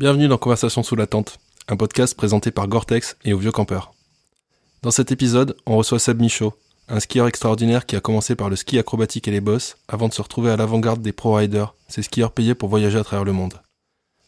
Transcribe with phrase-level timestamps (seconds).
[0.00, 1.36] Bienvenue dans Conversation sous la tente,
[1.68, 3.92] un podcast présenté par Gore-Tex et au Vieux Campeur.
[4.80, 6.54] Dans cet épisode, on reçoit Seb Michaud,
[6.88, 10.14] un skieur extraordinaire qui a commencé par le ski acrobatique et les bosses avant de
[10.14, 13.34] se retrouver à l'avant-garde des pro riders, ces skieurs payés pour voyager à travers le
[13.34, 13.60] monde.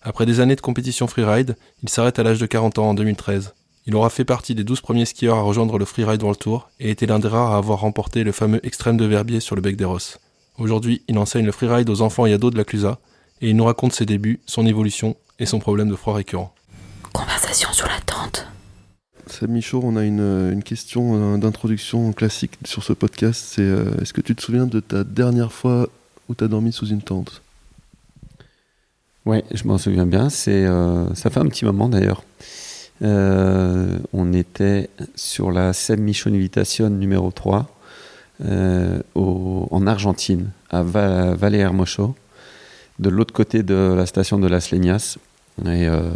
[0.02, 3.54] Après des années de compétition freeride, il s'arrête à l'âge de 40 ans en 2013.
[3.86, 6.90] Il aura fait partie des 12 premiers skieurs à rejoindre le Freeride World Tour et
[6.90, 9.76] était l'un des rares à avoir remporté le fameux Extrême de Verbier sur le Bec
[9.76, 10.18] des Rosses.
[10.58, 12.98] Aujourd'hui, il enseigne le freeride aux enfants et ados de la Clusa
[13.40, 16.54] et il nous raconte ses débuts, son évolution et son problème de froid récurrent.
[17.12, 18.46] Conversation sous la tente.
[19.26, 23.42] Seb Michaud, on a une, une question euh, d'introduction classique sur ce podcast.
[23.54, 25.88] C'est euh, est-ce que tu te souviens de ta dernière fois
[26.28, 27.42] où tu as dormi sous une tente?
[29.26, 30.30] Ouais, je m'en souviens bien.
[30.30, 32.22] C'est, euh, ça fait un petit moment d'ailleurs.
[33.02, 37.68] Euh, on était sur la Seb Michaud Invitation numéro 3
[38.44, 42.14] euh, au- en Argentine, à Va- Valle Hermoso,
[42.98, 45.16] de l'autre côté de la station de Las Leñas.
[45.66, 46.10] Euh,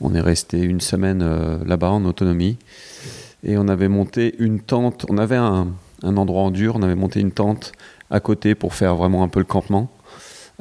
[0.00, 2.56] on est resté une semaine euh, là-bas en autonomie.
[3.42, 5.06] Et on avait monté une tente.
[5.08, 5.68] On avait un,
[6.02, 6.76] endroit en dur.
[6.76, 7.72] On avait monté une tente
[8.10, 9.90] à côté pour faire vraiment un peu le campement.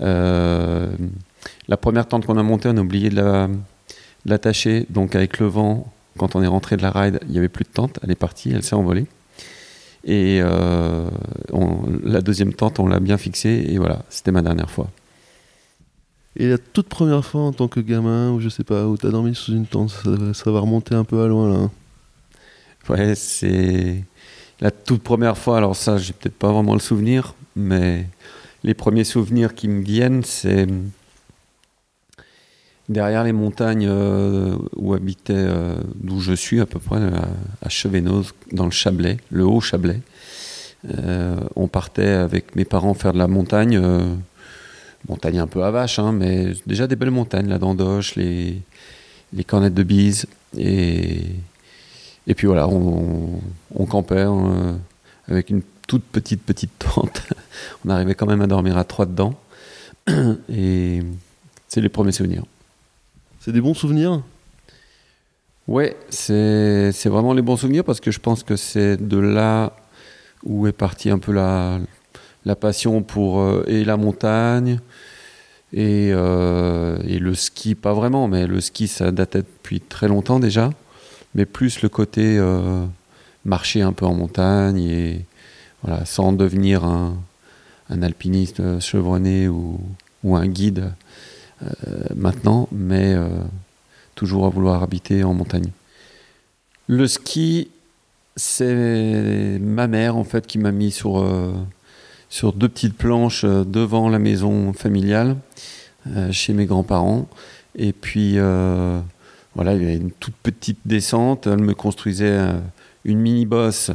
[0.02, 0.90] Euh,
[1.68, 3.50] la première tente qu'on a montée, on a oublié de la-
[4.26, 4.86] l'attacher.
[4.90, 7.64] Donc avec le vent, quand on est rentré de la ride, il n'y avait plus
[7.64, 8.00] de tente.
[8.04, 9.06] Elle est partie, elle s'est envolée.
[10.06, 13.66] Et la deuxième tente, on l'a bien fixée.
[13.68, 14.88] Et voilà, c'était ma dernière fois.
[16.40, 19.06] Et la toute première fois en tant que gamin, ou je sais pas, où tu
[19.06, 21.56] as dormi sous une tente, ça, va remonter un peu à loin là.
[21.56, 21.72] hein.
[22.88, 24.04] Ouais, c'est
[24.62, 25.58] la toute première fois.
[25.58, 28.08] Alors ça, j'ai peut-être pas vraiment le souvenir, mais
[28.64, 30.66] les premiers souvenirs qui me viennent, c'est
[32.88, 37.27] derrière les montagnes euh, où habitait, euh, d'où je suis à peu près, à,
[37.61, 40.00] à Chevenoz, dans le Chablais, le Haut Chablais.
[40.98, 43.80] Euh, on partait avec mes parents faire de la montagne,
[45.08, 48.61] euh, montagne un peu à vache, hein, mais déjà des belles montagnes, la Dandoche, les,
[49.33, 50.26] les cornettes de bise
[50.58, 51.23] et
[52.27, 53.42] et puis voilà, on,
[53.73, 54.73] on campait euh,
[55.27, 57.23] avec une toute petite, petite tente.
[57.86, 59.33] on arrivait quand même à dormir à trois dedans.
[60.54, 61.02] Et
[61.67, 62.43] c'est les premiers souvenirs.
[63.39, 64.21] C'est des bons souvenirs?
[65.67, 69.76] Ouais, c'est c'est vraiment les bons souvenirs parce que je pense que c'est de là
[70.43, 71.80] où est partie un peu la,
[72.49, 74.80] la passion pour euh, et la montagne
[75.71, 80.39] et, euh, et le ski, pas vraiment, mais le ski ça datait depuis très longtemps
[80.39, 80.71] déjà,
[81.36, 82.83] mais plus le côté euh,
[83.45, 85.26] marcher un peu en montagne et
[85.83, 87.17] voilà, sans devenir un,
[87.92, 89.80] un alpiniste chevronné ou,
[90.23, 90.92] ou un guide
[92.15, 93.17] maintenant, mais
[94.15, 95.71] toujours à vouloir habiter en montagne.
[96.88, 97.70] Le ski,
[98.38, 101.21] c'est ma mère en fait qui m'a mis sur,
[102.30, 105.36] sur deux petites planches euh, devant la maison familiale
[106.08, 107.28] euh, chez mes grands-parents.
[107.76, 109.00] Et puis euh,
[109.56, 111.48] voilà, il y avait une toute petite descente.
[111.48, 112.39] Elle me construisait
[113.04, 113.92] une mini bosse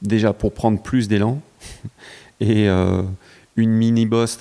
[0.00, 1.40] déjà pour prendre plus d'élan.
[2.40, 4.38] Et une mini bosse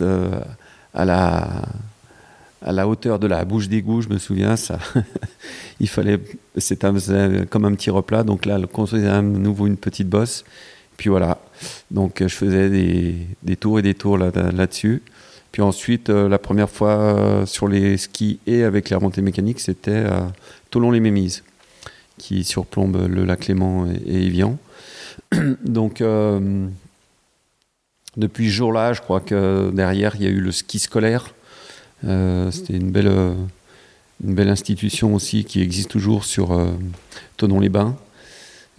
[0.93, 1.61] à la
[2.63, 4.77] à la hauteur de la bouche d'égout, je me souviens, ça,
[5.79, 6.19] il fallait,
[6.57, 6.87] c'était
[7.49, 10.43] comme un petit replat, donc là, elle construisait à nouveau une petite bosse,
[10.95, 11.39] puis voilà,
[11.91, 15.03] donc euh, je faisais des, tours et des tours là- là-dessus,
[15.51, 19.59] puis ensuite, euh, la première fois euh, sur les skis et avec les remontées mécaniques,
[19.59, 20.31] c'était à
[20.71, 21.43] Toulon-les-Mémises,
[22.17, 24.57] qui surplombe le lac Léman et, et Évian,
[25.65, 26.03] donc
[28.17, 31.33] depuis ce jour-là, je crois que derrière, il y a eu le ski scolaire,
[32.01, 36.57] C'était une belle, institution aussi qui existe toujours sur
[37.37, 37.97] Tonon-les-Bains.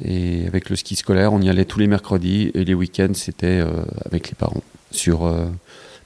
[0.04, 3.60] Et avec le ski scolaire, on y allait tous les mercredis et les week-ends, c'était
[3.60, 5.46] euh, avec les parents sur euh,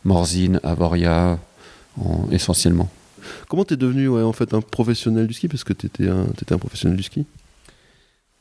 [0.04, 1.38] Morzine, Avoria,
[1.98, 2.90] en- essentiellement.
[3.48, 5.48] Comment t'es devenu ouais, en fait un professionnel du ski?
[5.48, 7.24] Parce que t'étais un, t'étais un professionnel du ski.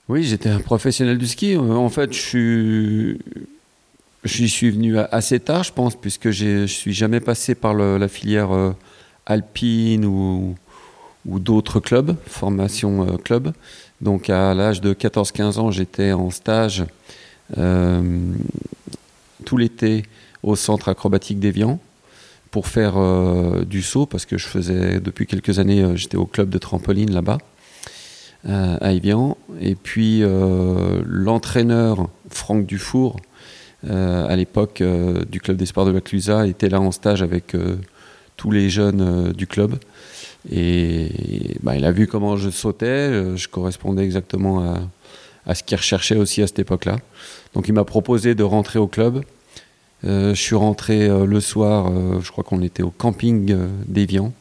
[0.09, 1.55] Oui, j'étais un professionnel du ski.
[1.55, 3.19] Euh, En fait, je suis,
[4.23, 8.07] j'y suis venu assez tard, je pense, puisque je suis jamais passé par le- la
[8.07, 8.73] filière euh,
[9.25, 10.55] alpine ou,
[11.25, 13.53] ou d'autres clubs, formation euh, club.
[14.01, 16.85] Donc, à l'âge de 14-15 ans, j'étais en stage
[17.57, 18.19] euh,
[19.45, 20.03] tout l'été
[20.43, 21.79] au centre acrobatique d'Evian
[22.51, 26.49] pour faire euh, du saut, parce que je faisais depuis quelques années, j'étais au club
[26.49, 27.37] de trampoline là-bas
[28.47, 29.37] à Evian.
[29.59, 30.21] Et puis
[31.03, 33.19] l'entraîneur Franck Dufour,
[33.89, 34.83] à l'époque
[35.31, 37.55] du club des sports de la Clusa, était là en stage avec
[38.37, 39.79] tous les jeunes du club.
[40.51, 44.77] Et bah, il a vu comment je sautais, euh, je correspondais exactement
[45.45, 46.97] à, ce qu'il recherchait aussi à cette époque-là.
[47.53, 49.23] Donc il m'a proposé de rentrer au club.
[50.03, 53.57] Euh, je suis rentré euh, le soir, je crois qu'on était au camping
[53.87, 54.33] d'Evian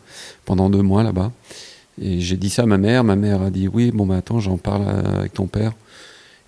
[0.44, 1.32] pendant deux mois là-bas.
[2.00, 3.04] Et j'ai dit ça à ma mère.
[3.04, 5.72] Ma mère a dit oui, bon, bah attends, j'en parle avec ton père.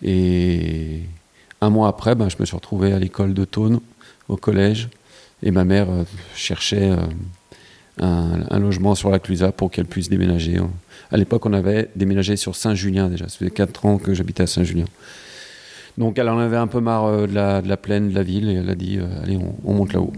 [0.02, 1.00] Et
[1.60, 3.80] un mois après, ben, je me suis retrouvé à l'école de Thône,
[4.28, 4.88] au collège.
[5.42, 5.86] Et ma mère
[6.34, 6.90] cherchait
[8.00, 10.58] un, un logement sur la Clusa pour qu'elle puisse déménager.
[11.10, 13.28] À l'époque, on avait déménagé sur Saint-Julien déjà.
[13.28, 14.86] Ça faisait 4 ans que j'habitais à Saint-Julien.
[15.98, 18.22] Donc elle en avait un peu marre euh, de, la, de la plaine, de la
[18.22, 20.12] ville, et elle a dit euh, allez, on, on monte là-haut.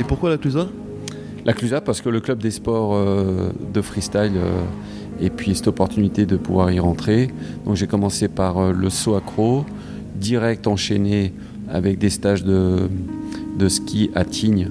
[0.00, 0.68] Et pourquoi la Clusa?
[1.44, 4.32] La Clusa parce que le club des sports euh, de freestyle
[5.20, 7.28] et puis cette opportunité de pouvoir y rentrer.
[7.64, 9.64] Donc j'ai commencé par euh, le saut accro,
[10.16, 11.32] direct enchaîné
[11.68, 12.88] avec des stages de,
[13.58, 14.70] de ski à Tignes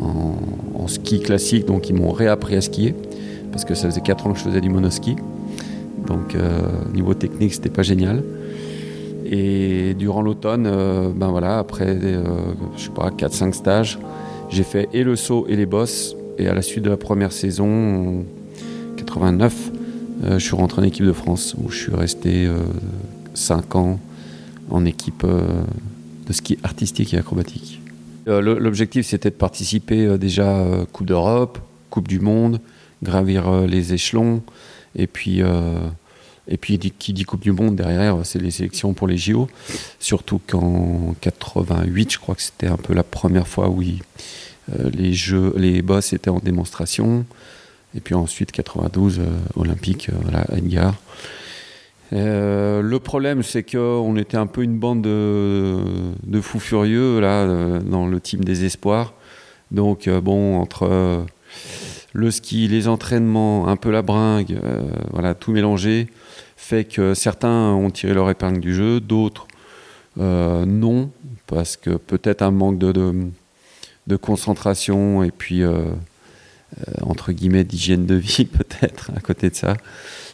[0.00, 1.66] en, ski classique.
[1.66, 2.94] Donc ils m'ont réappris à skier
[3.50, 5.16] parce que ça faisait 4 ans que je faisais du monoski.
[6.06, 6.60] Donc euh,
[6.94, 8.22] niveau technique c'était pas génial.
[9.30, 12.22] Et durant l'automne, euh, ben voilà, après euh,
[12.76, 13.98] je sais pas 4-5 stages,
[14.50, 16.16] j'ai fait et le saut et les bosses.
[16.38, 18.24] Et à la suite de la première saison, en
[18.96, 19.75] 89, euh,
[20.22, 22.48] je suis rentré en équipe de France où je suis resté
[23.34, 24.00] 5 ans
[24.70, 25.62] en équipe euh,
[26.26, 27.80] de ski artistique et acrobatique.
[28.28, 31.58] Euh, L'objectif c'était de participer euh, déjà euh, Coupe d'Europe,
[31.90, 32.60] Coupe du Monde,
[33.02, 34.42] gravir euh, les échelons
[34.96, 35.78] et puis euh,
[36.48, 39.48] et puis qui dit Coupe du Monde derrière c'est les sélections pour les JO.
[40.00, 45.12] Surtout qu'en 88 je crois que c'était un peu la première fois où euh, les
[45.12, 47.24] jeux les boss étaient en démonstration
[47.96, 49.22] et puis ensuite 92 euh,
[49.56, 50.94] olympique euh, voilà, Edgar.
[52.12, 58.06] Euh, le problème, c'est qu'on était un peu une bande de, fous furieux là dans
[58.06, 59.14] le team des espoirs.
[59.72, 61.26] Donc bon, entre
[62.12, 64.56] le ski, les entraînements, un peu la bringue,
[65.10, 66.06] voilà, tout mélangé,
[66.56, 69.48] fait que certains ont tiré leur épingle du jeu, d'autres
[70.16, 71.10] non,
[71.48, 72.92] parce que peut-être un manque de,
[74.06, 75.64] de, concentration et puis
[77.02, 79.76] entre guillemets d'hygiène de vie peut-être à côté de ça.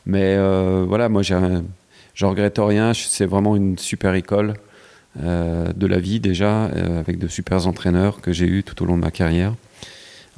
[0.07, 1.65] Mais euh, voilà, moi, j'ai un-
[2.15, 2.93] je regrette rien.
[2.95, 4.55] C'est vraiment une super école
[5.23, 8.87] euh, de la vie déjà, euh, avec de super entraîneurs que j'ai eu tout au
[8.87, 9.55] long de ma carrière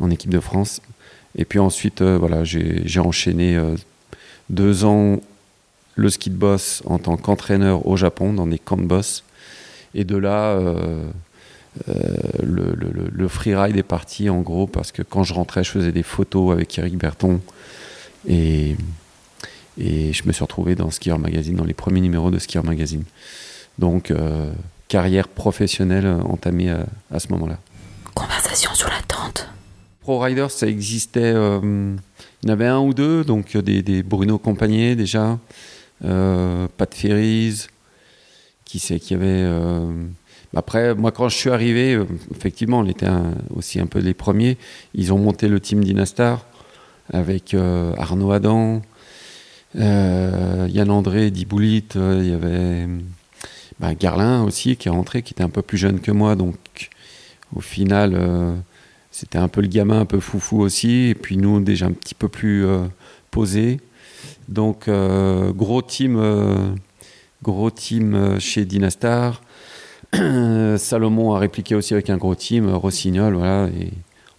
[0.00, 0.80] en équipe de France.
[1.36, 3.74] Et puis ensuite, euh, voilà, j'ai enchaîné euh,
[4.50, 5.20] deux ans
[5.96, 9.22] le ski de boss en tant qu'entraîneur au Japon dans des camps de boss.
[9.94, 11.02] Et de là, euh, euh,
[12.42, 12.74] le,
[13.12, 16.52] le- freeride est parti en gros parce que quand je rentrais, je faisais des photos
[16.52, 17.40] avec Eric Berton
[18.28, 18.76] et,
[19.78, 23.02] et je me suis retrouvé dans Skier Magazine, dans les premiers numéros de Skier Magazine.
[23.78, 24.52] Donc, euh,
[24.86, 27.58] carrière professionnelle euh, entamée à, à ce moment-là.
[28.14, 29.48] Conversation sur la tente.
[30.00, 31.32] Pro Riders, ça existait.
[31.34, 31.96] euh,
[32.42, 35.38] il y en avait un ou deux, donc euh, des, des Bruno Compagnier déjà,
[36.04, 37.66] euh, Pat Ferries,
[38.64, 39.44] qui c'est qui avait.
[40.54, 41.98] Après, moi, quand je suis arrivé,
[42.30, 43.08] effectivement, on était
[43.54, 44.56] aussi un peu les premiers.
[44.94, 46.44] Ils ont monté le team Dynastar
[47.12, 48.82] avec euh, Arnaud Adam,
[49.76, 52.86] euh, Yann André, Diboulit, euh, il y avait
[53.80, 56.56] bah, Garlin aussi qui est rentré, qui était un peu plus jeune que moi, donc
[57.54, 58.18] au final.
[59.10, 61.08] c'était un peu le gamin, un peu foufou aussi.
[61.10, 62.64] Et puis nous, déjà un petit peu plus
[63.30, 63.80] posés.
[64.48, 66.76] Donc, gros team,
[67.42, 69.40] gros team chez Dynastar.
[70.78, 73.38] Salomon a répliqué aussi avec un gros team, euh, Rossignol,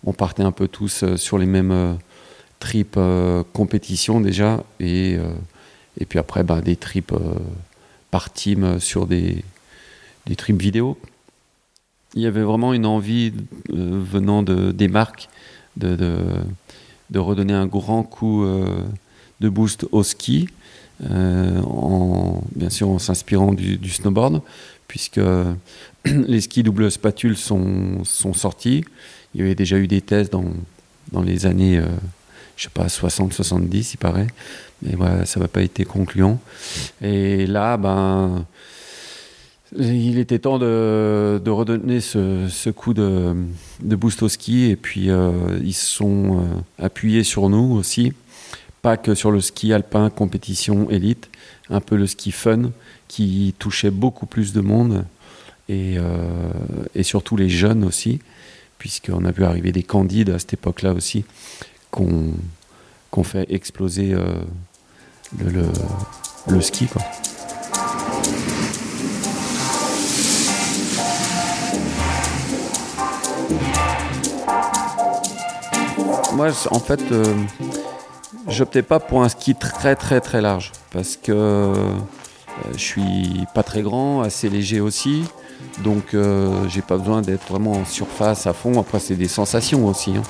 [0.05, 1.94] on partait un peu tous euh, sur les mêmes euh,
[2.60, 4.63] trips euh, compétition déjà.
[4.79, 5.17] Et,
[6.08, 7.36] puis après, bah, des trips euh,
[8.12, 9.44] par team sur des,
[10.27, 10.98] des trips vidéo
[12.17, 13.34] il y avait vraiment une envie
[13.67, 15.27] venant de, des marques
[15.75, 18.46] de, de, redonner un grand coup
[19.41, 20.48] de boost au ski,
[21.03, 24.41] en, bien sûr en s'inspirant du snowboard,
[24.88, 25.20] puisque
[26.06, 28.86] les skis double spatule sont, sont sortis.
[29.34, 30.54] Il y avait déjà eu des tests dans,
[31.12, 31.86] dans les années, euh,
[32.58, 34.27] je sais pas, 60-70, il paraît,
[34.82, 34.94] mais
[35.25, 36.39] ça n'a pas été concluant.
[37.01, 38.46] Et là, ben
[39.77, 43.36] il était temps de, de redonner ce, ce coup de,
[43.82, 45.32] de boost au ski et puis euh,
[45.63, 48.13] ils se sont euh, appuyés sur nous aussi,
[48.82, 51.30] pas que sur le ski alpin compétition élite,
[51.69, 52.72] un peu le ski fun
[53.07, 55.05] qui touchait beaucoup plus de monde
[55.69, 56.51] et, euh,
[56.93, 58.19] et surtout les jeunes aussi,
[58.77, 61.25] puisqu'on a vu arriver des candides à cette époque-là aussi,
[61.91, 62.34] qu'on
[63.24, 64.25] fait exploser euh,
[66.48, 66.88] le, ski.
[76.34, 77.34] Moi, en fait, euh,
[78.48, 81.74] j'optais pas pour un ski très très très large parce que euh,
[82.74, 85.24] je suis pas très grand, assez léger aussi.
[85.84, 88.80] Donc euh, j'ai pas besoin d'être vraiment en surface à fond.
[88.80, 90.16] Après c'est des sensations aussi.
[90.16, 90.24] hein.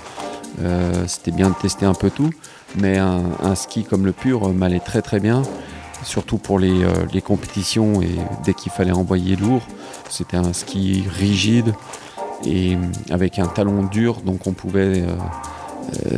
[0.61, 2.29] Euh, C'était bien de tester un peu tout.
[2.77, 5.43] Mais un, un ski comme le pur m'allait très très bien.
[6.03, 9.61] Surtout pour les, euh, les compétitions et dès qu'il fallait envoyer lourd.
[10.09, 11.73] C'était un ski rigide
[12.45, 12.77] et
[13.09, 14.21] avec un talon dur.
[14.21, 15.03] Donc on pouvait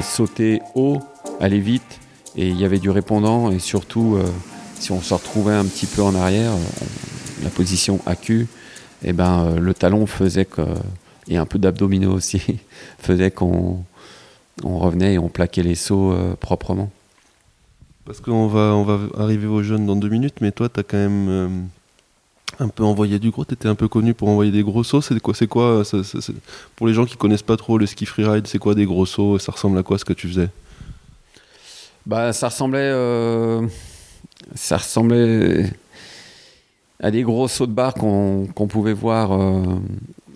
[0.01, 0.99] sauter haut,
[1.39, 1.99] aller vite.
[2.35, 4.25] Et il y avait du répondant et surtout euh,
[4.79, 8.47] si on se retrouvait un petit peu en arrière, on- la position AQ,
[9.03, 10.61] et ben euh, le talon faisait que
[11.29, 12.41] et un peu d'abdominaux aussi
[12.99, 13.83] faisait qu'on
[14.63, 16.89] on revenait et on plaquait les sauts euh, proprement.
[18.05, 20.83] Parce qu'on va, on va arriver aux jeunes dans deux minutes, mais toi, tu as
[20.83, 21.49] quand même euh,
[22.59, 23.43] un peu envoyé du gros.
[23.43, 25.01] Tu étais un peu connu pour envoyer des gros sauts.
[25.01, 25.83] C'est quoi, quoi
[26.77, 29.37] Pour les gens qui connaissent pas trop le ski freeride, c'est quoi des gros sauts?
[29.39, 30.49] Ça ressemble à quoi ce que tu faisais?
[32.07, 33.67] Bah ça ressemblait euh,
[34.55, 35.65] ça ressemblait
[37.01, 39.61] à des gros sauts de barre qu'on pouvait voir euh,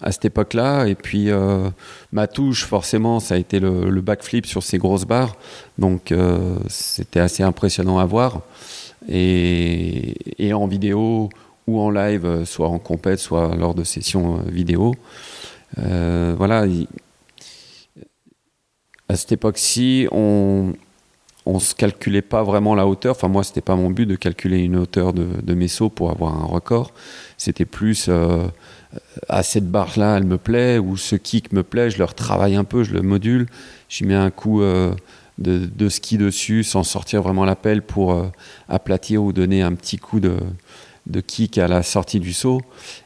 [0.01, 0.88] à cette époque-là.
[0.88, 1.70] Et puis euh,
[2.12, 5.38] ma touche, forcément, ça a été le, backflip sur ces grosses barres.
[5.78, 6.13] Donc
[6.68, 8.42] c'était assez impressionnant à voir.
[9.08, 11.30] Et, et en vidéo
[11.68, 14.94] ou en live, soit en compète, soit lors de sessions vidéo.
[15.78, 16.66] Voilà.
[16.66, 16.88] il-
[19.08, 20.74] à cette époque-ci, on,
[21.45, 23.15] on se calculait pas vraiment la hauteur.
[23.15, 26.39] Enfin, moi, c'était pas mon but de calculer une hauteur de, mes sauts pour avoir
[26.39, 26.93] un record.
[27.38, 28.48] C'était plus euh,
[29.27, 32.63] à cette barre-là, elle me plaît, ou ce kick me plaît, je le retravaille un
[32.63, 33.48] peu, je le module,
[33.89, 34.93] j'y mets un coup euh,
[35.39, 38.27] de, ski dessus sans sortir vraiment la pelle pour euh,
[38.69, 40.38] aplatir ou donner un petit coup de,
[41.25, 42.62] kick à la sortie du saut.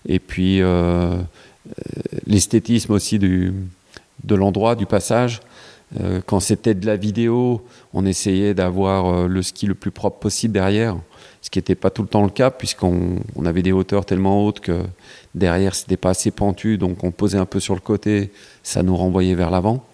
[0.05, 0.61] Et puis
[2.27, 5.39] l'esthétisme aussi de l'endroit, du passage.
[6.01, 10.19] Euh, quand c'était de la vidéo, on essayait d'avoir euh, le ski le plus propre
[10.19, 10.97] possible derrière,
[11.41, 14.45] ce qui n'était pas tout le temps le cas, puisqu'on on avait des hauteurs tellement
[14.45, 14.81] hautes que
[15.35, 18.31] derrière, c'était pas assez pentu, donc on posait un peu sur le côté,
[18.63, 19.85] ça nous renvoyait vers l'avant.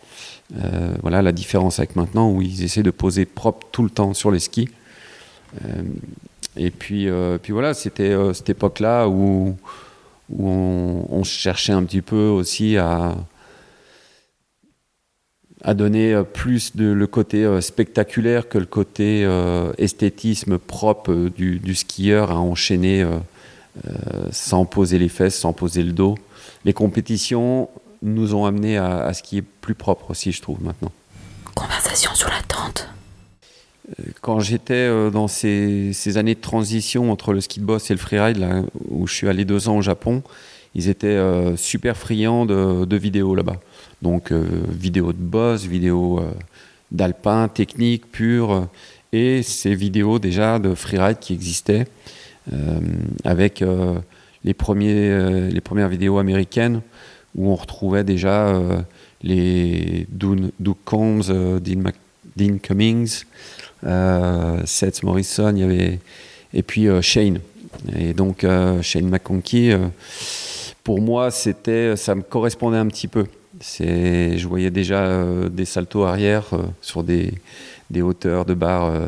[0.57, 4.13] Euh, voilà la différence avec maintenant, où ils essaient de poser propre tout le temps
[4.13, 4.69] sur les skis.
[6.57, 7.07] Et puis,
[7.49, 9.55] voilà, c'était cette époque-là où,
[10.39, 13.15] on cherchait un petit peu aussi à
[15.63, 21.13] à donner euh, plus de le côté euh, spectaculaire que le côté euh, esthétisme propre
[21.13, 23.05] du, du skieur à enchaîner
[24.31, 26.17] sans poser les fesses, sans poser le dos.
[26.65, 27.69] Les compétitions
[28.01, 30.91] nous ont amené à, à ce qui est plus propre aussi, je trouve, maintenant.
[31.55, 32.89] Conversation sur la tente.
[34.19, 37.99] Quand j'étais dans ces, ces années de transition entre le ski de boss et le
[37.99, 40.21] freeride, là, où je suis allé deux ans au Japon,
[40.75, 43.59] ils étaient euh, super friands de, vidéos là-bas.
[44.01, 46.31] Donc euh, vidéos de boss, vidéos euh,
[46.91, 48.67] d'alpin, technique pure,
[49.13, 51.85] et ces vidéos déjà de freeride qui existaient,
[53.25, 53.63] avec
[54.43, 56.81] les, premiers, les premières vidéos américaines
[57.35, 58.81] où on retrouvait déjà euh,
[59.21, 60.51] les Doug
[60.85, 61.23] Combs,
[61.59, 63.23] Dean, Cummings,
[64.65, 65.99] Seth Morrison, il y avait
[66.53, 67.39] et puis Shane.
[67.97, 68.45] Et donc
[68.81, 69.77] Shane McConkey,
[70.91, 73.25] pour moi, c'était, ça me correspondait un petit peu.
[73.61, 77.33] Je voyais déjà euh, des saltos arrière euh, sur des,
[77.89, 79.07] des hauteurs de barre euh,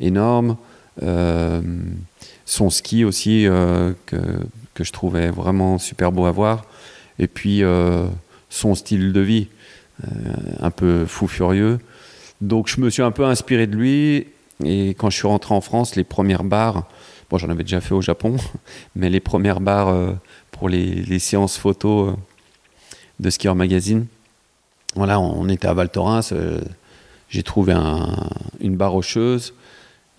[0.00, 0.56] énormes.
[1.02, 1.60] Euh,
[2.46, 3.46] son ski aussi
[4.06, 4.22] que,
[4.72, 6.64] que je trouvais vraiment super beau à voir.
[7.18, 7.62] Et puis
[8.48, 9.48] son style de vie,
[10.58, 11.80] un peu fou furieux.
[12.40, 14.26] Donc je me suis un peu inspiré de lui.
[14.64, 16.88] Et quand je suis rentré en France, les premières barres,
[17.28, 18.36] bon j'en avais déjà fait au Japon,
[18.96, 20.16] mais les premières barres
[20.60, 22.16] pour les, séances photos euh,
[23.18, 24.06] de Skieur Magazine,
[24.94, 26.60] voilà, on était à Val Thorens, euh,
[27.30, 28.28] j'ai trouvé un-
[28.60, 29.54] une barre rocheuse,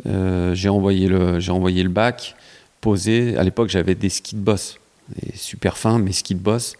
[0.07, 2.35] euh, j'ai envoyé le, envoyé le bac,
[2.79, 3.37] posé.
[3.37, 4.79] À l'époque, j'avais des skis de boss,
[5.35, 6.75] super fins, mais skis de boss,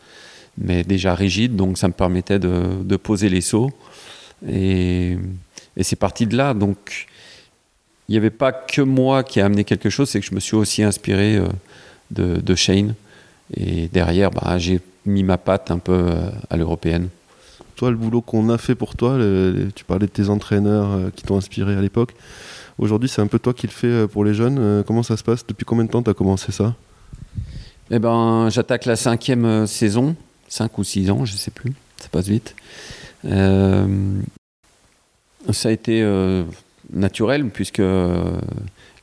[0.58, 3.70] mais déjà rigides, donc ça me permettait de, poser les sauts.
[4.50, 5.18] Et,
[5.82, 6.56] c'est parti de là.
[6.56, 7.08] Donc,
[8.10, 10.40] il n'y avait pas que moi qui a amené quelque chose, c'est que je me
[10.40, 11.40] suis aussi inspiré
[12.10, 12.96] de Shane.
[13.54, 17.10] Et derrière, bah, j'ai mis ma patte un peu euh, à l'européenne.
[17.76, 21.10] Toi, le boulot qu'on a fait pour toi, le- tu parlais de tes entraîneurs euh,
[21.16, 22.14] qui t'ont inspiré à l'époque.
[22.78, 24.84] Aujourd'hui, c'est un peu toi qui le fais euh, pour les jeunes.
[24.86, 25.46] Comment ça se passe?
[25.46, 26.76] Depuis combien de temps tu as commencé ça?
[27.90, 30.16] Eh ben, j'attaque la cinquième saison,
[30.48, 32.56] cinq ou six ans, je sais plus, ça passe vite.
[33.26, 34.22] Euh,
[35.52, 36.44] ça a été euh,
[36.94, 38.40] naturel puisque euh,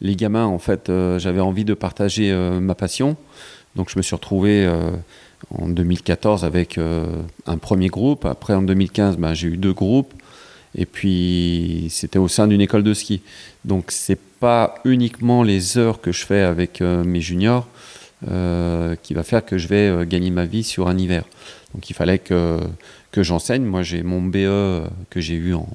[0.01, 3.17] les gamins, en fait, j'avais envie de partager ma passion.
[3.79, 4.91] Donc, je me suis retrouvé euh,
[5.57, 7.07] en 2014 avec euh,
[7.47, 8.27] un premier groupe.
[8.27, 10.13] Après, en 2015, ben, j'ai eu deux groupes.
[10.75, 13.23] Et puis, c'était au sein d'une école de ski.
[13.65, 17.67] Donc, c'est pas uniquement les heures que je fais avec euh, mes juniors
[19.03, 21.23] qui va faire que je vais gagner ma vie sur un hiver.
[21.73, 22.59] Donc, il fallait que,
[23.13, 23.63] que j'enseigne.
[23.63, 25.69] Moi, j'ai mon BE que j'ai eu en,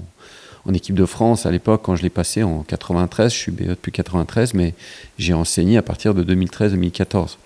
[0.65, 3.31] en équipe de France à l'époque quand je l'ai passé en 93.
[3.31, 4.74] Je suis BE depuis 93, mais
[5.17, 7.38] j'ai enseigné à partir de 2013-2014.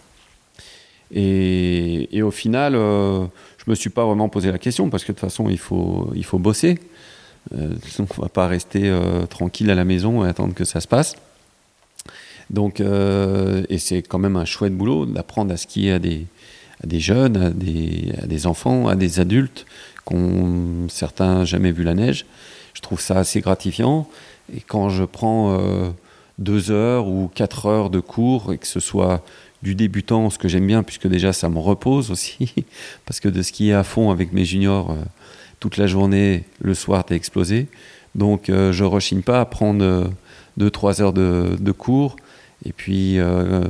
[1.13, 3.25] Et, au final, euh,
[3.57, 6.11] je me suis pas vraiment posé la question parce que de toute façon, il faut,
[6.15, 6.79] il faut bosser.
[7.55, 10.87] Euh, on va pas rester euh, tranquille à la maison et attendre que ça se
[10.87, 11.15] passe.
[12.49, 16.27] Donc, et c'est quand même un chouette boulot d'apprendre à skier à des,
[16.81, 19.65] à des jeunes, à des, à des enfants, à des adultes
[20.07, 20.15] qui
[20.87, 22.25] certains jamais vu la neige.
[22.73, 24.07] Je trouve ça assez gratifiant.
[24.55, 25.59] Et quand je prends
[26.37, 29.21] deux heures ou quatre heures de cours et que ce soit
[29.63, 32.53] du débutant, ce que j'aime bien, puisque déjà ça me repose aussi,
[33.05, 35.03] parce que de skier à fond avec mes juniors euh,
[35.59, 37.67] toute la journée, le soir t'es explosé.
[38.15, 40.05] Donc euh, je rechigne pas à prendre euh,
[40.57, 42.15] deux, trois heures de, cours.
[42.65, 43.61] Et puis euh,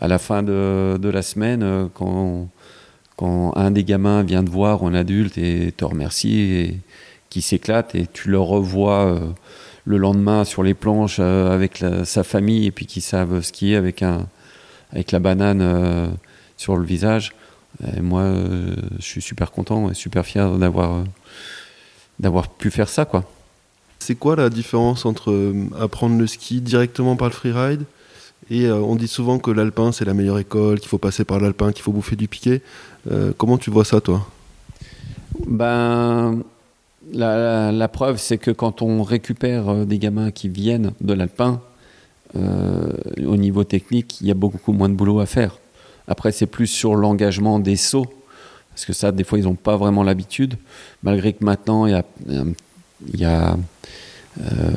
[0.00, 2.48] à la fin de, la semaine, euh, quand,
[3.16, 6.76] quand un des gamins vient te voir en adulte et te remercie, et
[7.28, 9.20] qui s'éclate, et tu le revois euh,
[9.84, 14.02] le lendemain sur les planches euh, avec sa famille, et puis qui savent skier avec,
[14.02, 14.26] un,
[14.92, 16.08] avec la banane euh,
[16.56, 17.32] sur le visage.
[17.96, 21.02] Et moi, euh, je suis super content et super fier d'avoir euh,
[22.18, 23.24] d'avoir pu faire ça, quoi.
[24.00, 27.84] C'est quoi la différence entre apprendre le ski directement par le freeride
[28.50, 31.38] et euh, on dit souvent que l'alpin c'est la meilleure école, qu'il faut passer par
[31.38, 32.62] l'alpin, qu'il faut bouffer du piquet.
[33.10, 34.26] Euh, comment tu vois ça toi?
[35.46, 36.40] Ben,
[37.12, 41.60] la, la- la preuve, c'est que quand on récupère des gamins qui viennent de l'alpin,
[42.34, 45.58] au niveau technique, il y a beaucoup moins de boulot à faire.
[46.06, 48.06] Après, c'est plus sur l'engagement des sauts,
[48.70, 50.56] parce que ça, des fois, ils n'ont pas vraiment l'habitude,
[51.02, 53.56] malgré que maintenant, il y a, il y a
[54.40, 54.70] euh,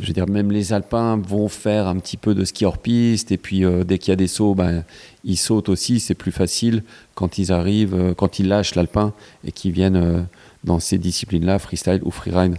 [0.00, 3.30] je veux dire, même les alpins vont faire un petit peu de ski hors piste,
[3.32, 4.84] et puis euh, dès qu'il y a des sauts, ben,
[5.24, 6.82] ils sautent aussi, c'est plus facile
[7.14, 9.12] quand ils arrivent, euh, quand ils lâchent l'alpin
[9.44, 10.20] et qu'ils viennent euh,
[10.64, 12.56] dans ces disciplines-là, freestyle ou freeride.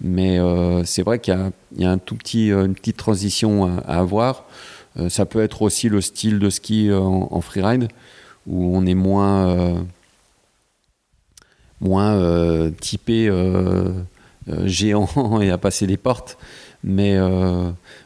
[0.00, 1.36] Mais euh, c'est vrai qu'il
[1.76, 4.44] y a, un tout petit, euh, une petite transition à, avoir.
[4.98, 7.88] Euh, ça peut être aussi le style de ski en, freeride,
[8.46, 9.84] où on est moins,
[11.80, 13.30] moins typé
[14.64, 16.38] géant et à passer des portes.
[16.84, 17.18] Mais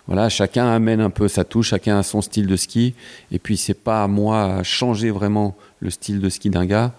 [0.06, 2.94] voilà, chacun amène un peu sa touche, chacun a son style de ski.
[3.30, 6.92] Et puis, c'est pas à moi à changer vraiment le style de ski d'un gars.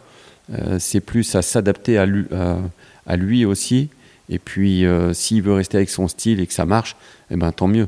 [0.77, 2.05] C'est plus à s'adapter à-
[3.07, 3.89] à lui aussi.
[4.29, 6.95] Et puis, euh, s'il veut rester avec son style et que ça marche,
[7.29, 7.87] eh ben, tant mieux.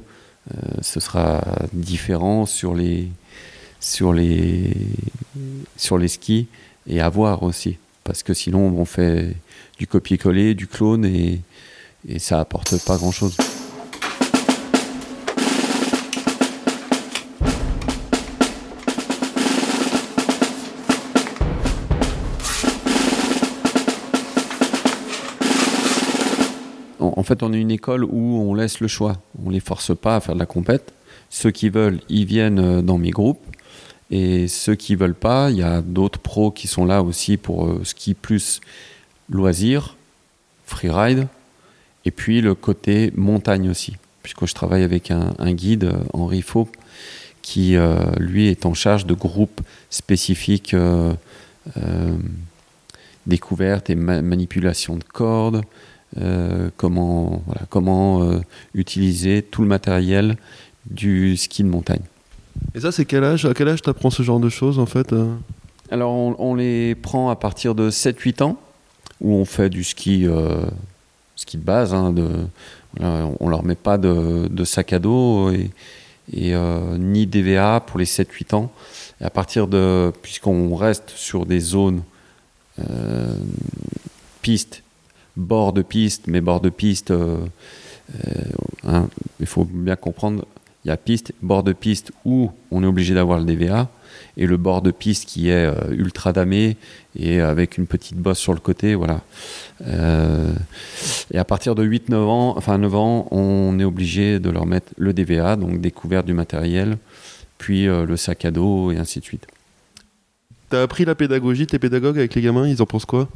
[0.53, 1.41] Euh, ce sera
[1.71, 3.07] différent sur les,
[3.79, 4.73] sur, les,
[5.77, 6.47] sur les skis
[6.87, 7.77] et à voir aussi.
[8.03, 9.35] Parce que sinon, on fait
[9.77, 11.39] du copier-coller, du clone et,
[12.07, 13.37] et ça apporte pas grand-chose.
[27.15, 29.17] En fait, on est une école où on laisse le choix.
[29.45, 30.93] On les force pas à faire de la compète.
[31.29, 33.43] Ceux qui veulent, ils viennent euh, dans mes groupes.
[34.11, 37.65] Et ceux qui veulent pas, il y a d'autres pros qui sont là aussi pour
[37.65, 38.61] euh, ski plus
[39.29, 39.95] loisir,
[40.65, 41.27] freeride,
[42.05, 43.95] et puis le côté montagne aussi.
[44.21, 46.69] Puisque je travaille avec un, guide, euh, Henri Faux,
[47.41, 47.75] qui
[48.19, 51.13] lui est en charge de groupes spécifiques euh,
[51.77, 52.15] euh,
[53.27, 55.63] découverte et ma- manipulation de cordes,
[56.21, 58.39] euh, comment, voilà, comment euh,
[58.75, 60.37] utiliser tout le matériel
[60.85, 62.01] du ski de montagne.
[62.75, 65.11] Et ça c'est quel âge À quel âge t'apprends ce genre de choses en fait
[65.11, 65.33] euh?
[65.89, 68.59] Alors on, on les prend à partir de 7-8 ans,
[69.21, 70.63] où on fait du ski, euh,
[71.35, 72.27] ski de base, hein, de,
[72.95, 75.71] voilà, on leur met pas de, de sac à dos et,
[76.31, 76.53] et,
[76.99, 78.71] ni DVA pour les 7-8 ans.
[79.19, 82.03] Et à partir de, puisqu'on reste sur des zones
[84.41, 84.83] pistes,
[85.35, 87.37] bord de piste, mais bord de piste, euh,
[88.15, 88.41] euh,
[88.87, 89.07] hein,
[89.39, 90.45] il faut bien comprendre,
[90.85, 93.89] il y a piste, bord de piste où on est obligé d'avoir le DVA,
[94.37, 96.77] et le bord de piste qui est euh, ultra damé
[97.15, 99.21] et avec une petite bosse sur le côté, voilà.
[101.31, 104.91] Et à partir de 8-9 ans, enfin 9 ans, on est obligé de leur mettre
[104.97, 106.97] le DVA, donc découverte du matériel,
[107.57, 109.47] puis le sac à dos et ainsi de suite.
[110.69, 113.29] T'as appris la pédagogie, tes pédagogues avec les gamins, ils en pensent quoi?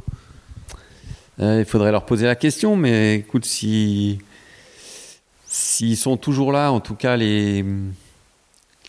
[1.40, 4.18] Il faudrait leur poser la question, mais écoute, si
[5.46, 7.64] s'ils sont toujours là, en tout cas les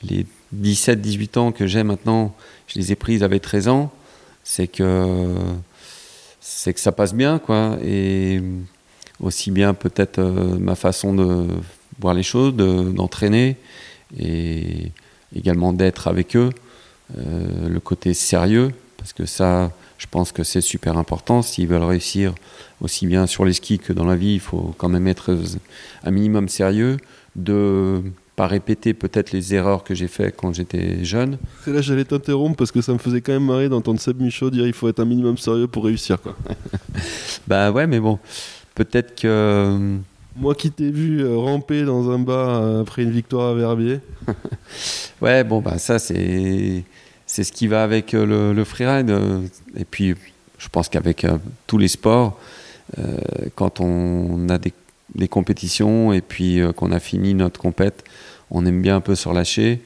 [0.03, 2.35] les 17-18 ans que j'ai maintenant,
[2.67, 3.91] je les ai prises avec 13 ans,
[4.43, 5.35] c'est que
[6.73, 7.77] que ça passe bien, quoi.
[7.83, 8.41] Et
[9.19, 11.47] aussi bien peut-être euh, ma façon de
[11.99, 13.57] voir les choses, de- d'entraîner
[14.17, 14.91] et
[15.35, 16.49] également d'être avec eux.
[17.17, 21.43] Euh, le côté sérieux, parce que ça, je pense que c'est super important.
[21.43, 22.33] S'ils veulent réussir
[22.81, 25.37] aussi bien sur les skis que dans la vie, il faut quand même être
[26.03, 26.97] un minimum sérieux,
[27.35, 28.01] de
[28.37, 31.37] pas répéter peut-être les erreurs que j'ai faites quand j'étais jeune.
[31.65, 34.49] C'est là j'allais t'interrompre parce que ça me faisait quand même marrer d'entendre Seb Michaud
[34.49, 36.19] dire il faut être un minimum sérieux pour réussir.
[36.21, 36.35] Quoi.
[37.47, 38.19] Bah ouais, mais bon,
[38.75, 39.97] peut-être que
[40.37, 43.99] Moi qui t'ai vu euh, ramper dans un bar euh, après une victoire à Verbier,
[45.21, 46.85] Ouais, bon, bah ça, c'est,
[47.29, 49.11] c'est ce qui va avec euh, le, freeride.
[49.11, 49.41] euh,
[49.77, 50.15] Et puis,
[50.57, 51.37] je pense qu'avec euh,
[51.67, 52.37] tous les sports,
[53.53, 54.73] quand on a des,
[55.29, 58.03] compétitions et puis qu'on a fini notre compète,
[58.49, 59.79] on aime bien un peu se relâcher.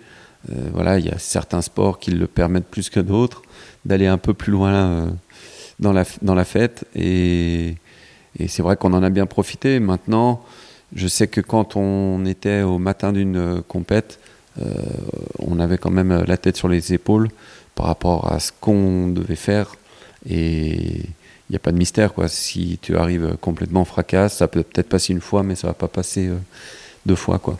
[0.71, 3.41] Voilà, il y a certains sports qui le permettent plus que d'autres
[3.83, 5.13] d'aller un peu plus loin
[5.81, 6.85] dans, la, dans la fête.
[6.95, 7.75] Et,
[8.39, 9.81] et c'est vrai qu'on en a bien profité.
[9.81, 10.41] Maintenant,
[10.95, 14.17] je sais que quand on était au matin d'une compète,
[15.39, 17.29] on avait quand même euh, la tête sur les épaules
[17.75, 19.75] par rapport à ce qu'on devait faire.
[20.29, 21.01] Et
[21.49, 22.27] il n'y a pas de mystère, quoi.
[22.27, 25.87] Si tu arrives complètement fracasse, ça peut peut-être passer une fois, mais ça va pas
[25.87, 26.37] passer euh,
[27.05, 27.57] deux fois, quoi.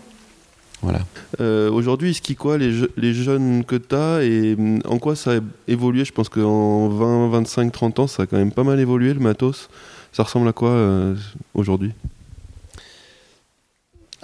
[0.81, 0.99] Voilà.
[1.39, 5.15] Euh, aujourd'hui, ils skient quoi les, les jeunes que tu as et hum, en quoi
[5.15, 6.03] ça a évolué?
[6.05, 9.19] Je pense qu'en 20, 25, 30 ans, ça a quand même pas mal évolué le
[9.19, 9.69] matos.
[10.11, 11.15] Ça ressemble à quoi euh,
[11.53, 11.93] aujourd'hui?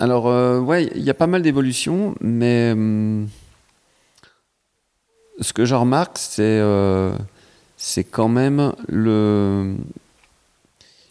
[0.01, 3.27] Alors, euh, ouais, il y a pas mal d'évolutions, mais hum,
[5.41, 7.11] ce que je remarque, c'est euh,
[7.75, 9.75] c'est quand même le.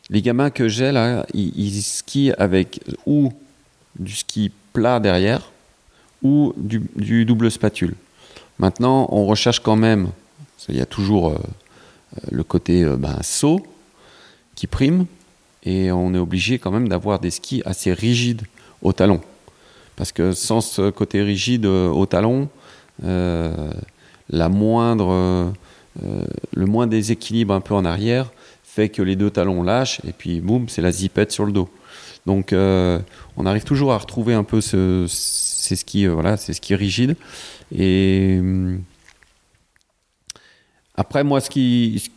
[0.08, 3.30] Les gamins que j'ai là, ils, skient avec ou
[3.98, 5.52] du ski plat derrière
[6.22, 7.94] ou du, double spatule.
[8.58, 10.08] Maintenant, on recherche quand même,
[10.70, 11.38] il y a toujours euh,
[12.30, 13.60] le côté ben, saut
[14.54, 15.04] qui prime,
[15.62, 18.46] et on est obligé quand même d'avoir des skis assez rigides
[18.82, 19.20] au talon.
[19.98, 22.48] Parce que sans ce côté rigide euh, au talon,
[23.04, 23.72] euh,
[24.30, 28.30] la moindre, euh, le moins déséquilibre un peu en arrière
[28.62, 31.68] fait que les deux talons lâchent et puis boum, c'est la zipette sur le dos.
[32.26, 36.36] Donc on arrive toujours à retrouver un peu ce, ces skis, voilà.
[37.74, 38.82] Et hum,
[40.94, 42.12] après moi, ce qui,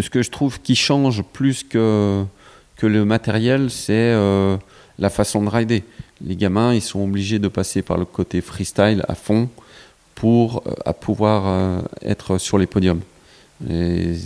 [0.00, 2.24] ce que je trouve qui change plus que
[2.76, 4.14] que le matériel, c'est
[4.98, 5.84] la façon de rider.
[6.24, 9.48] Les gamins, ils sont obligés de passer par le côté freestyle à fond
[10.14, 13.00] pour euh, à pouvoir euh, être sur les podiums.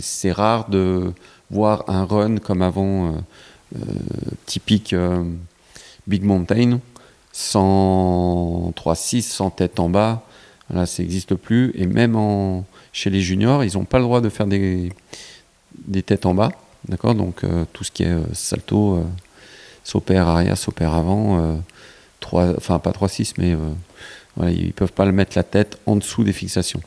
[0.01, 1.11] C'est rare de
[1.49, 3.15] voir un run comme avant,
[3.75, 3.79] euh,
[4.45, 4.95] typique
[6.05, 6.79] Big Mountain,
[7.31, 10.21] sans 3-6, sans tête en bas.
[10.69, 11.71] Là, ça n'existe plus.
[11.73, 12.15] Et même
[12.91, 14.93] chez les juniors, ils n'ont pas le droit de faire des,
[15.87, 16.51] des têtes en bas.
[16.87, 17.15] D'accord?
[17.15, 17.41] Donc,
[17.73, 19.03] tout ce qui est salto,
[20.05, 21.55] pair arrière, pair avant, euh,
[22.57, 23.55] enfin pas 3-6, mais
[24.41, 26.81] euh, ils ne peuvent pas le mettre la tête en dessous des fixations.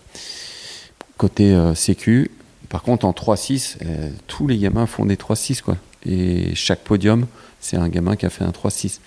[1.17, 2.31] Côté euh, sécu,
[2.69, 5.77] par contre, en 3-6, euh, tous les gamins font des 3-6, quoi.
[6.05, 7.27] Et chaque podium,
[7.61, 9.01] c'est un gamin qui a fait un 3-6.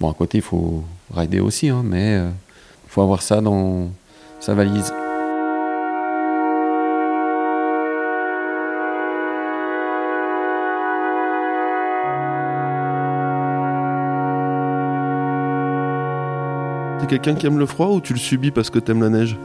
[0.00, 3.90] Bon, à côté, il faut rider aussi, hein, mais il faut avoir ça dans
[4.40, 4.92] sa valise.
[17.04, 19.36] T'es quelqu'un qui aime le froid ou tu le subis parce que t'aimes la neige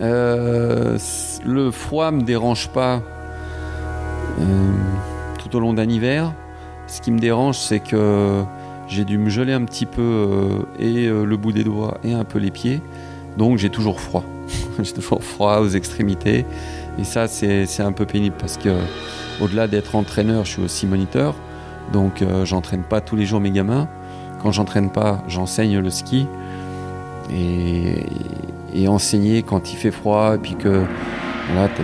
[0.00, 0.98] Euh,
[1.46, 3.00] le froid me dérange pas
[4.40, 4.72] euh,
[5.38, 6.32] tout au long d'un hiver.
[6.88, 8.42] Ce qui me dérange, c'est que
[8.88, 12.24] j'ai dû me geler un petit peu euh, et le bout des doigts et un
[12.24, 12.82] peu les pieds.
[13.38, 14.24] Donc j'ai toujours froid.
[14.82, 16.44] j'ai toujours froid aux extrémités.
[16.98, 18.74] Et ça, c'est un peu pénible parce que
[19.40, 21.36] au-delà d'être entraîneur, je suis aussi moniteur.
[21.92, 23.88] Donc j'entraîne pas tous les jours mes gamins.
[24.42, 26.26] Quand j'entraîne pas, j'enseigne le ski.
[27.32, 28.06] Et,
[28.88, 30.82] enseigner quand il fait froid et puis que
[31.52, 31.82] voilà, tu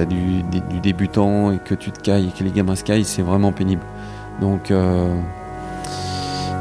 [0.00, 0.42] as, du,
[0.82, 3.82] débutant et que tu te cailles et que les gamins se caillent, c'est vraiment pénible.
[4.42, 5.08] Donc, euh,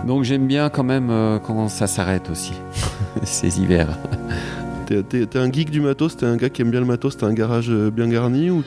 [0.07, 2.53] donc j'aime bien quand même euh, quand ça s'arrête aussi,
[3.23, 3.97] ces hivers.
[4.85, 7.33] T'es un geek du matos, t'es un gars qui aime bien le matos, t'as un
[7.33, 8.63] garage euh, bien garni ou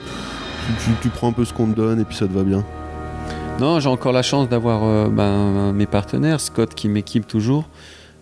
[0.85, 2.63] tu- tu prends un peu ce qu'on te donne et puis ça te va bien?
[3.59, 7.69] Non, j'ai encore la chance d'avoir euh, ben, mes partenaires, Scott qui m'équipe toujours.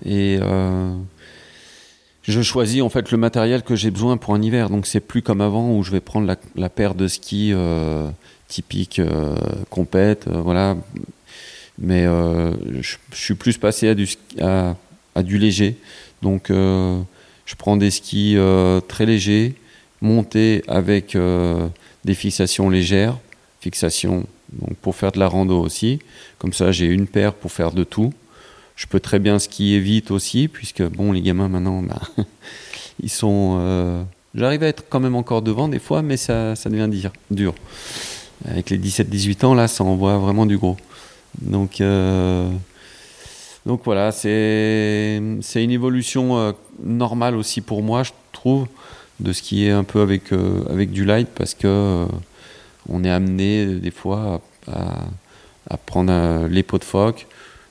[0.03, 0.95] Et euh,
[2.23, 4.71] je choisis en fait le matériel que j'ai besoin pour un hiver.
[4.71, 8.09] Donc c'est plus comme avant où je vais prendre la, paire de skis euh,
[8.49, 9.03] typique
[9.69, 10.75] compète, voilà.
[11.79, 14.39] Mais je, suis plus passé à du, ski-
[15.17, 15.77] léger.
[16.23, 18.39] Donc je prends des skis
[18.89, 19.55] très légers,
[20.01, 21.15] montés avec
[22.07, 23.19] des fixations légères,
[23.61, 25.99] fixations donc pour faire de la rando aussi.
[26.39, 28.13] Comme ça, j'ai une paire pour faire de tout.
[28.77, 32.01] Je peux très bien skier vite aussi, puisque bon, les gamins maintenant, bah,
[33.03, 33.57] ils sont.
[33.61, 34.03] euh,
[34.35, 37.55] J'arrive à être quand même encore devant des fois, mais ça, ça devient dire- dur.
[38.47, 40.77] Avec les 17-18 ans, là, ça envoie vraiment du gros.
[41.41, 42.51] Donc, euh,
[43.65, 46.53] donc voilà, c'est une évolution euh,
[46.85, 48.67] normale aussi pour moi, je trouve,
[49.21, 50.25] de skier un peu avec,
[50.71, 52.07] avec du light, parce que
[52.89, 57.27] on est amené des fois à, prendre euh, les pots de phoque.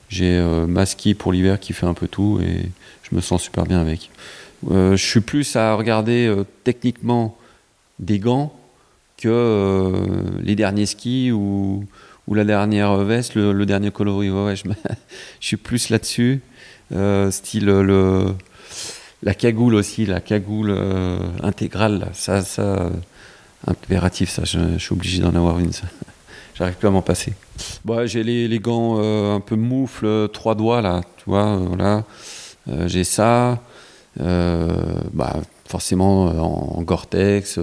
[0.08, 2.70] J'ai euh, ma ski pour l'hiver qui fait un peu tout et
[3.02, 4.10] je me sens super bien avec.
[4.70, 6.32] Euh, je suis plus à regarder
[6.64, 7.36] techniquement
[7.98, 8.54] des gants
[9.16, 9.92] que
[10.42, 11.86] les derniers skis ou,
[12.30, 14.30] la dernière veste, le, le dernier coloris.
[14.30, 14.64] Ouais, je,
[15.40, 16.42] je suis plus là-dessus.
[17.30, 18.34] Style le,
[19.22, 20.76] la cagoule aussi, la cagoule
[21.42, 22.10] intégrale.
[22.12, 22.42] Ça,
[23.66, 24.44] impératif, ça.
[24.44, 25.70] Je, suis obligé d'en avoir une.
[26.54, 27.34] J'arrive plus à m'en passer.
[27.84, 31.46] Bon, j'ai les, les gants euh, un peu moufles, euh, trois doigts là, tu vois,
[31.46, 32.04] euh, voilà.
[32.86, 33.60] J'ai ça.
[34.18, 35.36] Bah,
[35.68, 37.60] forcément en, en Gore-Tex,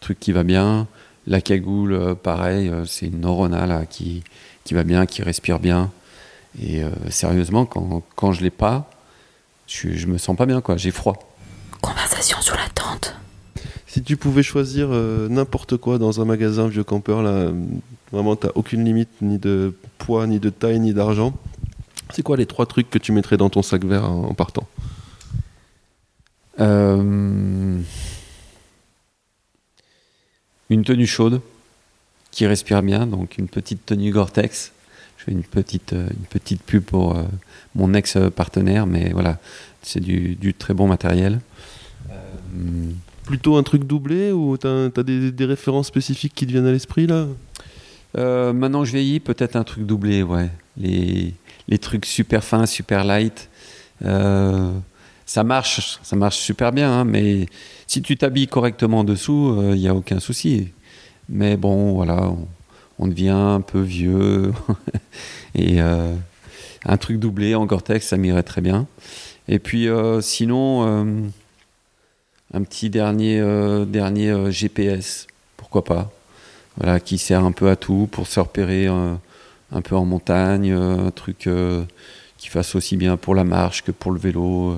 [0.00, 0.86] truc qui va bien.
[1.26, 4.22] La cagoule, pareil, c'est une Norona là qui,
[4.64, 5.90] qui va bien, qui respire bien.
[6.62, 8.88] Et sérieusement, quand, quand je l'ai pas,
[9.66, 11.18] je, je me sens pas bien quoi, j'ai froid.
[11.82, 13.19] Conversation sous la tente.
[13.92, 17.52] Si tu pouvais choisir euh, n'importe quoi dans un magasin vieux campeur, là, euh,
[18.12, 21.36] vraiment, t'as aucune limite, ni de poids, ni de taille, ni d'argent.
[22.10, 24.68] C'est quoi les trois trucs que tu mettrais dans ton sac vert en, partant?
[26.60, 27.80] Euh,
[30.68, 31.40] une tenue chaude
[32.30, 34.70] qui respire bien, donc une petite tenue Gore-Tex.
[35.18, 37.20] Je fais une petite, une pub pour
[37.74, 39.40] mon ex-partenaire, mais voilà,
[39.82, 41.40] c'est du, très bon matériel.
[43.30, 47.06] Plutôt un truc doublé ou t'as as des, références spécifiques qui te viennent à l'esprit
[47.06, 47.26] là?
[48.18, 50.50] Euh, maintenant je vieillis, peut-être un truc doublé, ouais.
[50.76, 51.32] Les,
[51.68, 53.48] les trucs super fins, super light.
[54.04, 54.72] Euh,
[55.26, 57.46] ça marche, ça marche super bien, hein, mais
[57.86, 60.68] si tu t'habilles correctement dessous, il n'y a aucun souci.
[61.28, 62.48] Mais bon, voilà, on,
[63.00, 64.52] on devient un peu vieux.
[65.54, 66.14] Et euh,
[66.84, 68.86] un truc doublé en Gore-Tex, ça m'irait très bien.
[69.48, 71.04] Et puis euh, sinon, euh,
[72.52, 76.10] un petit dernier, euh, dernier euh, GPS, pourquoi pas
[76.76, 79.14] voilà, qui sert un peu à tout pour se repérer euh,
[79.72, 81.48] un peu en montagne, un truc
[82.38, 84.76] qui fasse aussi bien pour la marche que pour le vélo.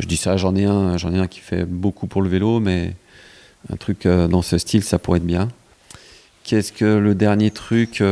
[0.00, 2.94] Je, dis ça, j'en ai un, j'en qui fait beaucoup pour le vélo, mais
[3.72, 5.48] un truc dans ce style, ça pourrait être bien.
[6.44, 8.02] Qu'est-ce que le dernier truc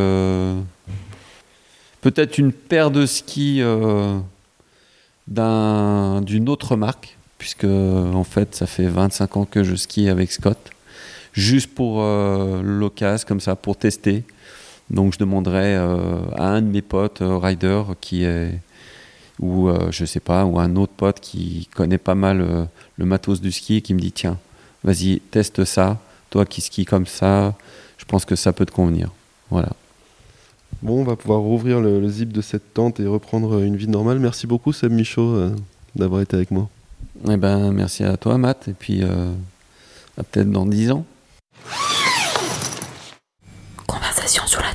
[2.01, 3.61] Peut-être une paire de skis
[5.27, 10.31] d'un- d'une autre marque, puisque en fait, ça fait 25 ans que je skie avec
[10.33, 10.59] Scott
[11.39, 14.25] juste pour euh, l'occasion, comme ça, pour tester.
[14.91, 18.59] Donc je demanderais euh, à un de mes potes, euh, rider, qui est,
[19.41, 23.53] ou je sais pas, ou un autre pote qui connaît pas mal le matos du
[23.53, 24.37] ski, et qui me dit tiens,
[24.83, 25.99] vas-y, teste ça.
[26.31, 27.55] Toi qui skis comme ça,
[27.99, 29.13] je pense que ça peut te convenir.
[29.51, 29.71] Voilà.
[30.83, 34.19] Bon, on va pouvoir rouvrir le, zip de cette tente et reprendre une vie normale.
[34.19, 35.53] Merci beaucoup Seb Michaud
[35.95, 36.69] d'avoir été avec moi.
[37.29, 39.33] Eh ben, merci à toi, Matt, et puis euh,
[40.17, 41.05] à peut-être dans 10 ans.
[43.87, 44.68] Conversation sur la